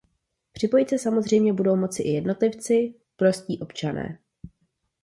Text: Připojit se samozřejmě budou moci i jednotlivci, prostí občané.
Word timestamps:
Připojit 0.53 0.89
se 0.89 0.97
samozřejmě 0.99 1.53
budou 1.53 1.75
moci 1.75 2.03
i 2.03 2.09
jednotlivci, 2.09 2.93
prostí 3.17 3.59
občané. 3.59 4.19